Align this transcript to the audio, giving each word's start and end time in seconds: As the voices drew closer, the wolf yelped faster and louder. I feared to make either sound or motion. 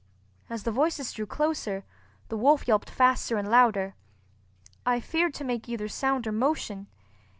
As 0.49 0.63
the 0.63 0.71
voices 0.71 1.11
drew 1.13 1.27
closer, 1.27 1.85
the 2.29 2.35
wolf 2.35 2.67
yelped 2.67 2.89
faster 2.89 3.37
and 3.37 3.47
louder. 3.51 3.93
I 4.83 4.99
feared 4.99 5.35
to 5.35 5.43
make 5.43 5.69
either 5.69 5.87
sound 5.87 6.25
or 6.25 6.31
motion. 6.31 6.87